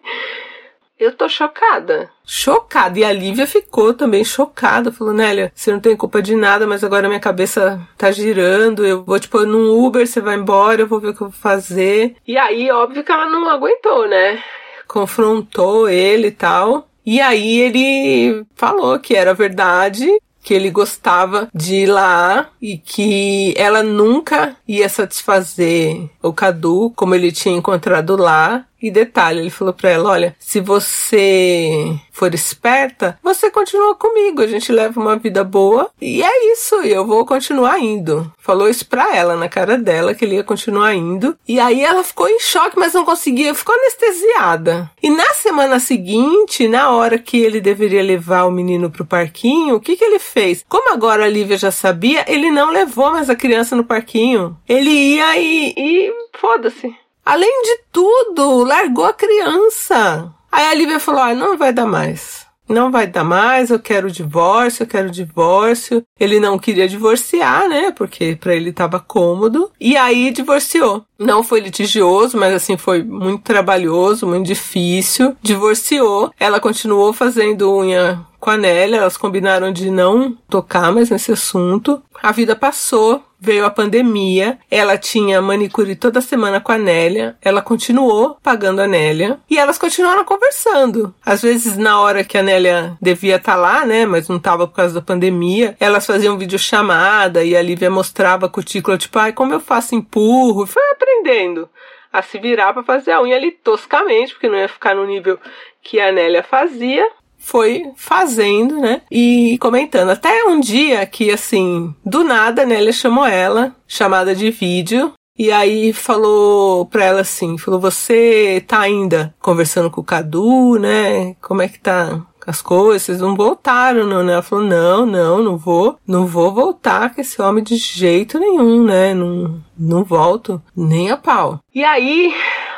Eu 1.02 1.12
tô 1.12 1.28
chocada. 1.28 2.12
Chocada. 2.24 3.00
E 3.00 3.04
a 3.04 3.12
Lívia 3.12 3.48
ficou 3.48 3.92
também 3.92 4.24
chocada. 4.24 4.92
Falou, 4.92 5.12
Nélia, 5.12 5.52
você 5.56 5.72
não 5.72 5.80
tem 5.80 5.98
culpa 5.98 6.22
de 6.22 6.36
nada, 6.36 6.68
mas 6.68 6.84
agora 6.84 7.08
minha 7.08 7.20
cabeça 7.20 7.82
tá 7.98 8.12
girando. 8.12 8.86
Eu 8.86 9.04
vou 9.04 9.20
te 9.20 9.28
pôr 9.28 9.48
num 9.48 9.84
Uber, 9.84 10.06
você 10.06 10.22
vai 10.22 10.36
embora, 10.36 10.84
eu 10.84 10.88
vou 10.88 11.00
ver 11.00 11.08
o 11.08 11.14
que 11.16 11.22
eu 11.24 11.30
vou 11.30 11.36
fazer. 11.36 12.16
E 12.28 12.38
aí, 12.38 12.70
óbvio 12.70 13.04
que 13.04 13.12
ela 13.12 13.28
não 13.28 13.50
aguentou, 13.50 14.08
né? 14.08 14.44
Confrontou 14.88 15.90
ele 15.90 16.28
e 16.28 16.32
tal. 16.32 16.88
E 17.04 17.20
aí 17.20 17.60
ele 17.60 18.46
falou 18.54 19.00
que 19.00 19.16
era 19.16 19.34
verdade, 19.34 20.08
que 20.44 20.54
ele 20.54 20.70
gostava 20.70 21.50
de 21.52 21.78
ir 21.78 21.86
lá 21.88 22.50
e 22.62 22.78
que 22.78 23.56
ela 23.58 23.82
nunca 23.82 24.56
ia 24.68 24.88
satisfazer 24.88 26.10
o 26.22 26.32
Cadu 26.32 26.92
como 26.96 27.16
ele 27.16 27.32
tinha 27.32 27.56
encontrado 27.56 28.16
lá 28.16 28.66
e 28.82 28.90
detalhe, 28.90 29.40
ele 29.40 29.50
falou 29.50 29.74
para 29.74 29.90
ela: 29.90 30.10
olha, 30.10 30.36
se 30.40 30.60
você 30.60 31.96
for 32.12 32.34
esperta, 32.34 33.18
você 33.24 33.50
continua 33.50 33.96
comigo, 33.96 34.42
a 34.42 34.48
gente 34.48 34.72
leva 34.72 35.00
uma 35.00 35.16
vida 35.16 35.44
boa 35.44 35.90
e 36.00 36.22
é 36.24 36.54
isso, 36.54 36.76
eu 36.76 37.06
vou 37.06 37.26
continuar 37.26 37.80
indo. 37.80 38.32
Falou 38.38 38.70
isso 38.70 38.86
pra 38.88 39.16
ela, 39.16 39.36
na 39.36 39.48
cara 39.48 39.78
dela, 39.78 40.14
que 40.14 40.26
ele 40.26 40.36
ia 40.36 40.44
continuar 40.44 40.94
indo. 40.94 41.38
E 41.48 41.60
aí 41.60 41.82
ela 41.82 42.04
ficou 42.04 42.28
em 42.28 42.40
choque, 42.40 42.78
mas 42.78 42.94
não 42.94 43.06
conseguia, 43.06 43.54
ficou 43.54 43.76
anestesiada. 43.76 44.90
E 45.02 45.10
na 45.10 45.34
semana 45.34 45.80
seguinte, 45.80 46.68
na 46.68 46.92
hora 46.92 47.18
que 47.18 47.38
ele 47.38 47.62
deveria 47.62 48.04
levar 48.04 48.46
o 48.46 48.52
menino 48.52 48.90
pro 48.90 49.06
parquinho, 49.06 49.76
o 49.76 49.80
que 49.80 49.96
que 49.96 50.04
ele 50.04 50.20
fez? 50.20 50.66
Como 50.68 50.92
agora 50.92 51.26
a 51.26 51.30
Lívia 51.30 51.58
já 51.58 51.72
sabia, 51.72 52.26
ele 52.28 52.52
não 52.52 52.72
levou 52.72 53.12
mais 53.12 53.30
a 53.30 53.36
criança 53.36 53.76
no 53.76 53.84
parquinho. 53.84 54.58
Ele 54.68 54.90
ia 54.90 55.38
e, 55.38 55.74
e 55.78 56.14
foda-se. 56.40 56.96
Além 57.26 57.62
de 57.64 57.80
tudo, 57.92 58.64
largou 58.64 59.06
a 59.06 59.14
criança. 59.14 60.32
Aí 60.52 60.66
a 60.66 60.74
Lívia 60.74 61.00
falou: 61.00 61.22
ah, 61.22 61.34
não 61.34 61.58
vai 61.58 61.72
dar 61.72 61.86
mais. 61.86 62.46
não 62.68 62.90
vai 62.90 63.06
dar 63.06 63.24
mais, 63.26 63.70
eu 63.70 63.80
quero 63.80 64.10
divórcio, 64.10 64.84
eu 64.84 64.88
quero 64.88 65.12
divórcio. 65.12 66.04
Ele 66.20 66.40
não 66.40 66.58
queria 66.58 66.88
divorciar, 66.88 67.68
né? 67.68 67.92
Porque 67.92 68.38
para 68.40 68.56
ele 68.56 68.70
estava 68.70 69.00
cômodo. 69.00 69.70
E 69.80 69.98
aí 69.98 70.32
divorciou. 70.32 71.06
Não 71.20 71.44
foi 71.44 71.60
litigioso, 71.60 72.38
mas 72.38 72.54
assim 72.54 72.78
foi 72.78 73.04
muito 73.04 73.44
trabalhoso, 73.44 74.26
muito 74.26 74.48
difícil. 74.48 75.36
Divorciou. 75.42 76.32
Ela 76.40 76.60
continuou 76.60 77.12
fazendo 77.14 77.72
unha 77.74 78.26
com 78.42 78.50
a 78.50 78.58
Nélia, 78.58 78.98
elas 78.98 79.18
combinaram 79.18 79.72
de 79.72 79.92
não 79.92 80.36
tocar 80.50 80.92
mais 80.92 81.12
nesse 81.12 81.32
assunto. 81.32 82.02
A 82.24 82.32
vida 82.32 82.56
passou, 82.56 83.24
veio 83.40 83.64
a 83.64 83.70
pandemia, 83.70 84.58
ela 84.70 84.98
tinha 84.98 85.40
manicure 85.40 85.96
toda 85.96 86.22
semana 86.22 86.60
com 86.60 86.72
a 86.72 86.78
Nélia, 86.78 87.38
ela 87.40 87.62
continuou 87.62 88.38
pagando 88.42 88.82
a 88.82 88.88
Nélia 88.88 89.40
e 89.48 89.60
elas 89.60 89.78
continuaram 89.78 90.26
conversando. 90.26 91.14
Às 91.24 91.44
vezes, 91.44 91.78
na 91.78 92.00
hora 92.00 92.24
que 92.24 92.36
a 92.36 92.42
Nélia 92.42 92.98
devia 93.00 93.36
estar 93.36 93.54
tá 93.54 93.58
lá, 93.60 93.86
né, 93.86 94.08
mas 94.08 94.28
não 94.28 94.38
estava 94.38 94.68
por 94.68 94.76
causa 94.76 94.96
da 94.96 95.02
pandemia, 95.02 95.78
elas 95.80 96.08
faziam 96.08 96.38
videochamada 96.38 97.44
e 97.44 97.56
a 97.56 97.62
Lívia 97.62 97.92
mostrava 97.92 98.48
a 98.48 98.50
cutícula, 98.50 98.98
tipo, 98.98 99.20
ai, 99.20 99.34
como 99.34 99.54
eu 99.54 99.60
faço 99.60 99.94
empurro, 99.94 100.66
foi 100.66 100.84
aprendendo 100.92 101.70
a 102.12 102.24
se 102.24 102.40
virar 102.40 102.74
para 102.74 102.84
fazer 102.84 103.12
a 103.12 103.22
unha 103.22 103.36
ali 103.36 103.52
toscamente, 103.52 104.34
porque 104.34 104.50
não 104.50 104.58
ia 104.58 104.68
ficar 104.68 104.96
no 104.96 105.06
nível 105.06 105.40
que 105.84 106.00
a 106.00 106.12
Nélia 106.12 106.44
fazia 106.44 107.08
foi 107.42 107.92
fazendo, 107.96 108.80
né? 108.80 109.02
E 109.12 109.58
comentando. 109.60 110.10
Até 110.10 110.44
um 110.46 110.60
dia 110.60 111.06
que, 111.06 111.32
assim, 111.32 111.94
do 112.06 112.24
nada, 112.24 112.66
né? 112.66 112.80
Ele 112.80 112.94
chamou 112.94 113.26
ela, 113.26 113.76
chamada 113.88 114.34
de 114.36 114.52
vídeo. 114.52 115.12
E 115.38 115.52
aí 115.52 115.92
falou 115.92 116.86
pra 116.86 117.06
ela 117.06 117.22
assim, 117.22 117.58
falou, 117.58 117.80
você 117.80 118.64
tá 118.68 118.80
ainda 118.80 119.34
conversando 119.40 119.90
com 119.90 120.02
o 120.02 120.04
Cadu, 120.04 120.78
né? 120.78 121.36
Como 121.42 121.62
é 121.62 121.68
que 121.68 121.80
tá 121.80 122.22
as 122.46 122.62
coisas? 122.62 123.04
Vocês 123.04 123.22
não 123.22 123.36
voltaram, 123.36 124.06
não, 124.06 124.24
né? 124.24 124.34
Ela 124.34 124.42
falou, 124.42 124.66
não, 124.66 125.06
não, 125.06 125.42
não 125.42 125.58
vou, 125.58 125.98
não 126.06 126.28
vou 126.28 126.54
voltar 126.54 127.14
com 127.14 127.22
esse 127.22 127.42
homem 127.42 127.64
de 127.64 127.76
jeito 127.76 128.40
nenhum, 128.40 128.84
né? 128.84 129.14
Não, 129.14 129.64
não 129.78 130.04
volto 130.04 130.62
nem 130.76 131.10
a 131.10 131.18
pau. 131.18 131.60
E 131.74 131.84
aí, 131.84 132.34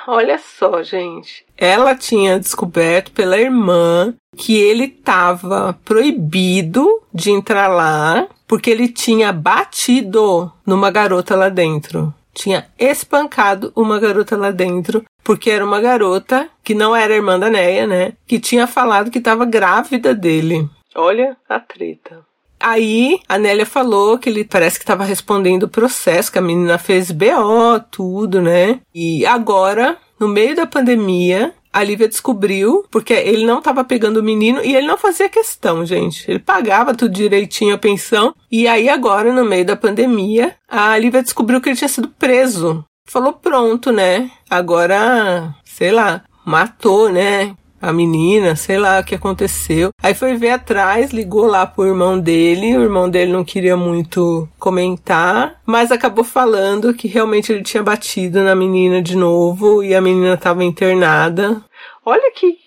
olha 0.08 0.38
só, 0.38 0.82
gente. 0.84 1.46
Ela 1.58 1.96
tinha 1.96 2.39
descoberto 2.39 3.12
pela 3.12 3.38
irmã 3.38 4.13
que 4.36 4.56
ele 4.56 4.86
estava 4.86 5.78
proibido 5.86 7.02
de 7.13 7.32
entrar 7.32 7.68
lá 7.68 8.28
porque 8.48 8.70
ele 8.70 8.88
tinha 8.88 9.32
batido 9.32 10.52
numa 10.66 10.92
garota 10.92 11.36
lá 11.36 11.50
dentro. 11.50 12.13
Tinha 12.34 12.68
espancado 12.78 13.72
uma 13.75 14.00
garota 14.00 14.36
lá 14.36 14.52
dentro, 14.52 15.04
porque 15.24 15.52
era 15.52 15.63
uma 15.63 15.80
garota 15.80 16.50
que 16.63 16.74
não 16.74 16.96
era 16.96 17.16
irmã 17.16 17.40
da 17.40 17.50
Neia, 17.50 17.86
né? 17.86 18.13
Que 18.28 18.40
tinha 18.40 18.66
falado 18.66 19.12
que 19.12 19.20
estava 19.20 19.46
grávida 19.46 20.16
dele. 20.16 20.68
Olha 20.96 21.38
a 21.48 21.60
treta. 21.60 22.25
Aí 22.60 23.20
a 23.28 23.38
Nélia 23.38 23.66
falou 23.66 24.18
que 24.18 24.30
ele 24.30 24.46
parece 24.46 24.80
que 24.80 24.84
estava 24.84 25.04
respondendo 25.04 25.63
o 25.63 25.70
processo, 25.70 26.32
que 26.32 26.40
a 26.40 26.42
menina 26.42 26.78
fez 26.78 27.12
BO, 27.12 27.80
tudo, 27.92 28.42
né? 28.42 28.80
E 28.96 29.25
agora, 29.25 29.98
no 30.18 30.28
meio 30.28 30.56
da 30.56 30.66
pandemia, 30.66 31.54
a 31.74 31.84
Lívia 31.84 32.08
descobriu, 32.08 32.86
porque 32.92 33.13
ele 33.13 33.46
não 33.46 33.58
estava 33.58 33.84
pegando 33.84 34.18
o 34.18 34.24
menino 34.24 34.63
e 34.63 34.75
ele 34.75 34.86
não 34.86 34.98
fazia 34.98 35.27
questão, 35.27 35.84
gente. 35.84 36.30
Ele 36.30 36.38
pagava 36.39 36.94
tudo 36.94 37.12
direitinho 37.12 37.74
a 37.74 37.80
pensão. 37.80 38.36
E 38.51 38.68
aí, 38.68 38.88
agora, 38.88 39.34
no 39.34 39.44
meio 39.44 39.65
da 39.65 39.75
pandemia, 39.75 40.56
a 40.70 40.96
Lívia 40.96 41.24
descobriu 41.24 41.60
que 41.60 41.70
ele 41.70 41.75
tinha 41.77 41.88
sido 41.88 42.08
preso. 42.08 42.86
Falou: 43.06 43.34
pronto, 43.34 43.92
né? 43.92 44.30
Agora, 44.48 45.56
sei 45.65 45.92
lá, 45.92 46.24
matou, 46.46 47.10
né? 47.10 47.56
A 47.84 47.92
menina, 47.92 48.56
sei 48.56 48.80
lá 48.80 49.02
o 49.02 49.04
que 49.04 49.13
aconteceu. 49.13 49.90
Aí 50.02 50.13
foi 50.13 50.36
ver 50.36 50.52
atrás, 50.52 51.12
ligou 51.12 51.46
lá 51.46 51.68
pro 51.68 51.86
irmão 51.86 52.18
dele, 52.18 52.78
o 52.78 52.82
irmão 52.82 53.10
dele 53.10 53.34
não 53.34 53.44
queria 53.44 53.75
muito 53.75 54.48
comentar, 54.58 55.62
mas 55.66 55.92
acabou 55.92 56.24
falando 56.24 56.94
que 56.94 57.10
realmente 57.10 57.52
ele 57.52 57.62
tinha 57.62 57.84
batido 57.84 58.42
na 58.42 58.56
menina 58.56 59.02
de 59.02 59.18
novo 59.18 59.84
e 59.84 59.94
a 59.94 60.00
menina 60.00 60.36
estava 60.36 60.63
internada. 60.63 61.62
Olha 62.06 62.32
que, 62.32 62.58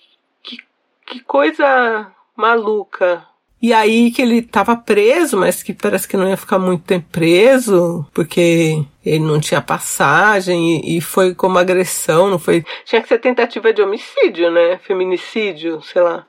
que, 0.43 0.59
que 1.07 1.21
coisa 1.21 2.13
maluca. 2.37 3.25
E 3.61 3.73
aí 3.73 4.11
que 4.11 4.21
ele 4.21 4.39
estava 4.39 4.77
preso, 4.77 5.37
mas 5.37 5.63
que 5.63 5.73
parece 5.73 6.07
que 6.07 6.17
não 6.17 6.29
ia 6.29 6.37
ficar 6.37 6.59
muito 6.59 6.85
tempo 6.85 7.07
preso, 7.11 8.07
porque 8.13 8.85
ele 9.05 9.21
não 9.21 9.41
tinha 9.41 9.63
passagem 9.63 10.81
e, 10.81 10.99
e, 10.99 11.01
foi 11.01 11.35
como 11.35 11.59
agressão, 11.59 12.29
não 12.31 12.39
foi. 12.39 12.65
Tinha 12.85 13.01
que 13.01 13.09
ser 13.09 13.19
tentativa 13.19 13.73
de 13.73 13.81
homicídio, 13.81 14.51
né? 14.51 14.79
Feminicídio, 14.79 15.81
sei 15.83 16.03
lá. 16.03 16.27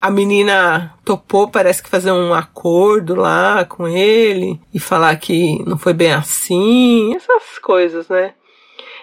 A 0.00 0.10
menina 0.10 0.94
topou, 1.04 1.48
parece 1.48 1.82
que 1.82 1.88
fazer 1.88 2.12
um 2.12 2.32
acordo 2.32 3.16
lá 3.16 3.64
com 3.64 3.88
ele 3.88 4.60
e 4.72 4.78
falar 4.78 5.16
que 5.16 5.60
não 5.66 5.76
foi 5.76 5.92
bem 5.92 6.12
assim, 6.12 7.16
essas 7.16 7.58
coisas, 7.58 8.08
né? 8.08 8.34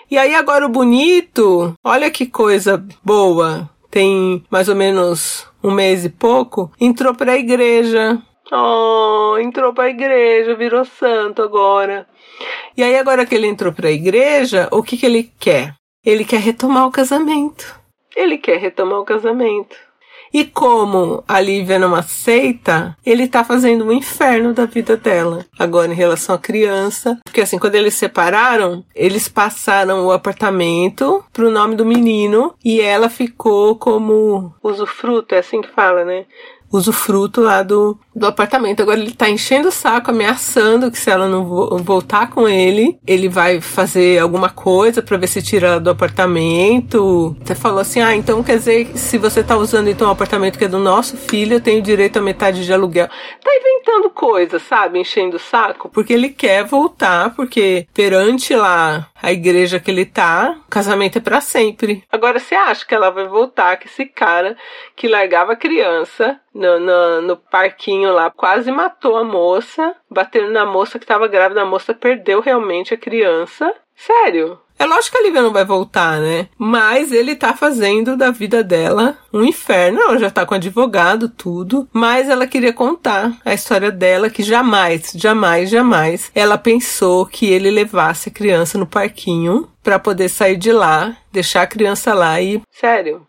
E 0.09 0.17
aí 0.17 0.35
agora 0.35 0.65
o 0.65 0.69
bonito, 0.69 1.73
olha 1.83 2.11
que 2.11 2.27
coisa 2.27 2.85
boa. 3.03 3.69
Tem 3.89 4.43
mais 4.49 4.69
ou 4.69 4.75
menos 4.75 5.47
um 5.65 5.71
mês 5.71 6.05
e 6.05 6.09
pouco, 6.09 6.71
entrou 6.79 7.15
para 7.15 7.31
a 7.31 7.37
igreja. 7.37 8.21
Oh, 8.51 9.35
entrou 9.39 9.73
para 9.73 9.85
a 9.85 9.89
igreja, 9.89 10.53
virou 10.53 10.85
santo 10.85 11.41
agora. 11.41 12.07
E 12.77 12.83
aí 12.83 12.95
agora 12.95 13.25
que 13.25 13.33
ele 13.33 13.47
entrou 13.47 13.73
para 13.73 13.87
a 13.87 13.91
igreja, 13.91 14.69
o 14.71 14.83
que 14.83 14.95
que 14.95 15.05
ele 15.07 15.31
quer? 15.39 15.73
Ele 16.05 16.23
quer 16.23 16.39
retomar 16.39 16.85
o 16.85 16.91
casamento. 16.91 17.79
Ele 18.15 18.37
quer 18.37 18.59
retomar 18.59 18.99
o 18.99 19.05
casamento. 19.05 19.75
E 20.35 20.43
como 20.43 21.23
a 21.25 21.39
Lívia 21.39 21.79
não 21.79 21.95
aceita, 21.95 22.97
ele 23.05 23.25
tá 23.25 23.41
fazendo 23.41 23.85
um 23.85 23.91
inferno 23.93 24.53
da 24.53 24.65
vida 24.65 24.97
dela. 24.97 25.45
Agora, 25.57 25.89
em 25.89 25.95
relação 25.95 26.35
à 26.35 26.37
criança. 26.37 27.17
Porque 27.23 27.39
assim, 27.39 27.57
quando 27.57 27.75
eles 27.75 27.93
separaram, 27.93 28.83
eles 28.93 29.29
passaram 29.29 30.05
o 30.05 30.11
apartamento 30.11 31.23
pro 31.31 31.49
nome 31.49 31.77
do 31.77 31.85
menino 31.85 32.53
e 32.65 32.81
ela 32.81 33.07
ficou 33.07 33.77
como 33.77 34.53
usufruto, 34.61 35.33
é 35.33 35.37
assim 35.37 35.61
que 35.61 35.69
fala, 35.69 36.03
né? 36.03 36.25
Usufruto 36.75 37.41
lá 37.41 37.63
do, 37.63 37.97
do 38.15 38.25
apartamento. 38.25 38.81
Agora 38.81 38.99
ele 38.99 39.11
tá 39.11 39.29
enchendo 39.29 39.69
o 39.69 39.71
saco, 39.71 40.11
ameaçando 40.11 40.91
que 40.91 40.97
se 40.97 41.09
ela 41.09 41.27
não 41.27 41.45
vo 41.45 41.77
voltar 41.79 42.29
com 42.29 42.47
ele, 42.47 42.97
ele 43.05 43.27
vai 43.27 43.61
fazer 43.61 44.19
alguma 44.19 44.49
coisa 44.49 45.01
para 45.01 45.17
ver 45.17 45.27
se 45.27 45.41
tira 45.41 45.67
ela 45.67 45.79
do 45.79 45.89
apartamento. 45.89 47.35
Você 47.43 47.55
falou 47.55 47.79
assim: 47.79 48.01
ah, 48.01 48.15
então 48.15 48.43
quer 48.43 48.57
dizer 48.57 48.91
se 48.95 49.17
você 49.17 49.43
tá 49.43 49.57
usando 49.57 49.89
então 49.89 50.07
o 50.07 50.11
apartamento 50.11 50.57
que 50.57 50.65
é 50.65 50.69
do 50.69 50.79
nosso 50.79 51.17
filho, 51.17 51.55
eu 51.55 51.61
tenho 51.61 51.81
direito 51.81 52.17
a 52.17 52.21
metade 52.21 52.65
de 52.65 52.73
aluguel. 52.73 53.07
Tá 53.07 53.51
inventando 53.55 54.09
coisa, 54.09 54.59
sabe? 54.59 54.99
Enchendo 54.99 55.37
o 55.37 55.39
saco, 55.39 55.89
porque 55.89 56.13
ele 56.13 56.29
quer 56.29 56.63
voltar, 56.63 57.33
porque 57.35 57.87
perante 57.93 58.55
lá 58.55 59.07
a 59.21 59.31
igreja 59.31 59.79
que 59.79 59.89
ele 59.89 60.05
tá, 60.05 60.57
o 60.67 60.69
casamento 60.69 61.17
é 61.17 61.21
para 61.21 61.41
sempre. 61.41 62.03
Agora 62.11 62.39
você 62.39 62.53
acha 62.53 62.85
que 62.85 62.93
ela 62.93 63.09
vai 63.09 63.27
voltar 63.27 63.77
que 63.77 63.87
esse 63.87 64.05
cara 64.05 64.57
que 64.95 65.07
largava 65.07 65.53
a 65.53 65.57
criança 65.57 66.39
no, 66.53 66.79
no, 66.79 67.21
no, 67.21 67.37
parquinho 67.37 68.11
lá, 68.13 68.29
quase 68.29 68.71
matou 68.71 69.17
a 69.17 69.23
moça, 69.23 69.95
batendo 70.09 70.51
na 70.51 70.65
moça 70.65 70.99
que 70.99 71.05
estava 71.05 71.27
grávida, 71.27 71.61
a 71.61 71.65
moça 71.65 71.93
perdeu 71.93 72.41
realmente 72.41 72.93
a 72.93 72.97
criança. 72.97 73.73
Sério. 73.95 74.59
É 74.77 74.85
lógico 74.85 75.15
que 75.15 75.23
a 75.23 75.25
Lívia 75.25 75.41
não 75.41 75.53
vai 75.53 75.63
voltar, 75.63 76.19
né? 76.19 76.49
Mas 76.57 77.11
ele 77.11 77.35
tá 77.35 77.53
fazendo 77.53 78.17
da 78.17 78.29
vida 78.29 78.63
dela 78.63 79.17
um 79.31 79.43
inferno. 79.43 80.01
Ela 80.01 80.17
já 80.17 80.29
tá 80.29 80.45
com 80.45 80.53
advogado, 80.53 81.29
tudo. 81.29 81.87
Mas 81.93 82.29
ela 82.29 82.45
queria 82.45 82.73
contar 82.73 83.31
a 83.45 83.53
história 83.53 83.91
dela 83.91 84.29
que 84.29 84.43
jamais, 84.43 85.13
jamais, 85.15 85.69
jamais 85.69 86.31
ela 86.35 86.57
pensou 86.57 87.25
que 87.25 87.45
ele 87.45 87.71
levasse 87.71 88.29
a 88.29 88.31
criança 88.31 88.77
no 88.77 88.85
parquinho 88.85 89.69
para 89.81 89.97
poder 89.97 90.29
sair 90.29 90.57
de 90.57 90.71
lá, 90.71 91.15
deixar 91.31 91.61
a 91.61 91.67
criança 91.67 92.13
lá 92.13 92.41
e. 92.41 92.61
Sério. 92.71 93.25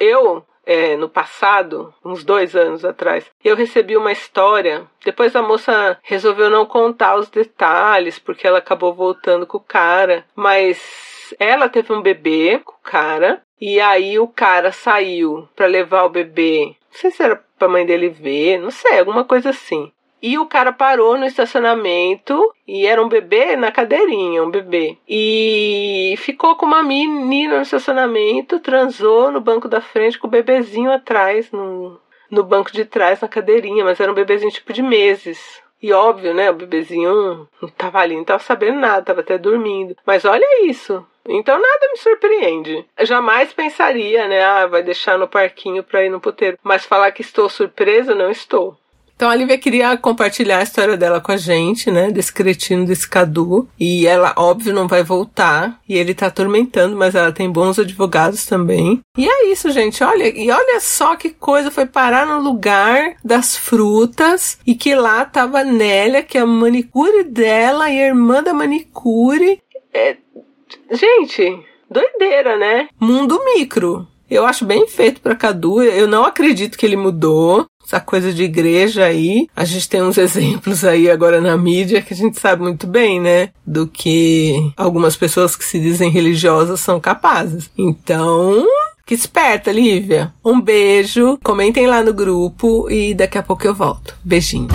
Eu 0.00 0.44
é, 0.68 0.98
no 0.98 1.08
passado, 1.08 1.94
uns 2.04 2.22
dois 2.22 2.54
anos 2.54 2.84
atrás, 2.84 3.24
eu 3.42 3.56
recebi 3.56 3.96
uma 3.96 4.12
história. 4.12 4.86
Depois 5.02 5.34
a 5.34 5.40
moça 5.40 5.98
resolveu 6.02 6.50
não 6.50 6.66
contar 6.66 7.16
os 7.16 7.30
detalhes, 7.30 8.18
porque 8.18 8.46
ela 8.46 8.58
acabou 8.58 8.92
voltando 8.92 9.46
com 9.46 9.56
o 9.56 9.62
cara, 9.62 10.26
mas 10.36 11.34
ela 11.40 11.70
teve 11.70 11.90
um 11.94 12.02
bebê 12.02 12.60
com 12.62 12.72
o 12.72 12.82
cara, 12.82 13.40
e 13.58 13.80
aí 13.80 14.18
o 14.18 14.28
cara 14.28 14.70
saiu 14.70 15.48
para 15.56 15.64
levar 15.64 16.04
o 16.04 16.10
bebê. 16.10 16.76
Não 16.92 17.00
sei 17.00 17.10
se 17.10 17.22
era 17.22 17.42
pra 17.58 17.66
mãe 17.66 17.86
dele 17.86 18.10
ver, 18.10 18.58
não 18.58 18.70
sei, 18.70 18.98
alguma 18.98 19.24
coisa 19.24 19.48
assim. 19.50 19.90
E 20.20 20.38
o 20.38 20.46
cara 20.46 20.72
parou 20.72 21.16
no 21.16 21.24
estacionamento 21.24 22.52
e 22.66 22.86
era 22.86 23.02
um 23.02 23.08
bebê 23.08 23.56
na 23.56 23.70
cadeirinha, 23.70 24.42
um 24.42 24.50
bebê. 24.50 24.98
E 25.08 26.14
ficou 26.18 26.56
com 26.56 26.66
uma 26.66 26.82
menina 26.82 27.56
no 27.56 27.62
estacionamento, 27.62 28.58
transou 28.58 29.30
no 29.30 29.40
banco 29.40 29.68
da 29.68 29.80
frente 29.80 30.18
com 30.18 30.26
o 30.26 30.30
bebezinho 30.30 30.92
atrás, 30.92 31.50
no, 31.52 32.00
no 32.30 32.42
banco 32.42 32.72
de 32.72 32.84
trás, 32.84 33.20
na 33.20 33.28
cadeirinha, 33.28 33.84
mas 33.84 34.00
era 34.00 34.10
um 34.10 34.14
bebezinho 34.14 34.50
tipo 34.50 34.72
de 34.72 34.82
meses. 34.82 35.62
E 35.80 35.92
óbvio, 35.92 36.34
né? 36.34 36.50
O 36.50 36.54
bebezinho 36.54 37.48
não 37.62 37.68
tava 37.68 38.00
ali, 38.00 38.16
não 38.16 38.24
tava 38.24 38.42
sabendo 38.42 38.80
nada, 38.80 39.04
tava 39.04 39.20
até 39.20 39.38
dormindo. 39.38 39.96
Mas 40.04 40.24
olha 40.24 40.66
isso. 40.66 41.06
Então 41.28 41.60
nada 41.60 41.88
me 41.92 41.98
surpreende. 41.98 42.84
Eu 42.96 43.06
jamais 43.06 43.52
pensaria, 43.52 44.26
né? 44.26 44.42
Ah, 44.42 44.66
vai 44.66 44.82
deixar 44.82 45.16
no 45.18 45.28
parquinho 45.28 45.84
pra 45.84 46.04
ir 46.04 46.08
no 46.08 46.20
puteiro. 46.20 46.58
Mas 46.62 46.84
falar 46.84 47.12
que 47.12 47.20
estou 47.20 47.48
surpresa, 47.48 48.14
não 48.14 48.30
estou. 48.30 48.76
Então 49.18 49.28
a 49.28 49.34
Lívia 49.34 49.58
queria 49.58 49.96
compartilhar 49.96 50.58
a 50.58 50.62
história 50.62 50.96
dela 50.96 51.20
com 51.20 51.32
a 51.32 51.36
gente, 51.36 51.90
né? 51.90 52.08
Desse 52.08 52.32
cretino, 52.32 52.86
desse 52.86 53.08
Cadu. 53.08 53.68
E 53.76 54.06
ela, 54.06 54.32
óbvio, 54.36 54.72
não 54.72 54.86
vai 54.86 55.02
voltar. 55.02 55.80
E 55.88 55.96
ele 55.96 56.14
tá 56.14 56.26
atormentando, 56.26 56.94
mas 56.94 57.16
ela 57.16 57.32
tem 57.32 57.50
bons 57.50 57.80
advogados 57.80 58.46
também. 58.46 59.00
E 59.16 59.28
é 59.28 59.50
isso, 59.50 59.72
gente. 59.72 60.04
Olha, 60.04 60.28
e 60.28 60.48
olha 60.52 60.78
só 60.78 61.16
que 61.16 61.30
coisa 61.30 61.68
foi 61.68 61.84
parar 61.84 62.26
no 62.26 62.40
lugar 62.40 63.16
das 63.24 63.56
frutas. 63.56 64.56
E 64.64 64.76
que 64.76 64.94
lá 64.94 65.24
tava 65.24 65.64
Nélia, 65.64 66.22
que 66.22 66.38
é 66.38 66.42
a 66.42 66.46
manicure 66.46 67.24
dela 67.24 67.90
e 67.90 68.00
a 68.00 68.06
irmã 68.06 68.40
da 68.40 68.54
manicure. 68.54 69.60
É... 69.92 70.16
Gente, 70.92 71.60
doideira, 71.90 72.56
né? 72.56 72.88
Mundo 73.00 73.42
micro. 73.44 74.06
Eu 74.30 74.46
acho 74.46 74.64
bem 74.64 74.86
feito 74.86 75.20
para 75.20 75.34
Cadu. 75.34 75.82
Eu 75.82 76.06
não 76.06 76.24
acredito 76.24 76.78
que 76.78 76.86
ele 76.86 76.96
mudou 76.96 77.66
essa 77.88 78.00
coisa 78.00 78.32
de 78.32 78.44
igreja 78.44 79.06
aí, 79.06 79.48
a 79.56 79.64
gente 79.64 79.88
tem 79.88 80.00
uns 80.02 80.18
exemplos 80.20 80.84
aí 80.84 81.10
agora 81.10 81.40
na 81.40 81.56
mídia 81.56 82.02
que 82.02 82.12
a 82.12 82.16
gente 82.16 82.38
sabe 82.38 82.62
muito 82.62 82.86
bem, 82.86 83.18
né? 83.18 83.48
Do 83.66 83.86
que 83.86 84.70
algumas 84.76 85.16
pessoas 85.16 85.56
que 85.56 85.64
se 85.64 85.80
dizem 85.80 86.10
religiosas 86.10 86.80
são 86.80 87.00
capazes. 87.00 87.70
Então, 87.76 88.64
que 89.06 89.14
esperta, 89.14 89.72
Lívia. 89.72 90.34
Um 90.44 90.60
beijo, 90.60 91.38
comentem 91.42 91.86
lá 91.86 92.02
no 92.02 92.12
grupo 92.12 92.90
e 92.90 93.14
daqui 93.14 93.38
a 93.38 93.42
pouco 93.42 93.66
eu 93.66 93.74
volto. 93.74 94.14
Beijinho. 94.22 94.68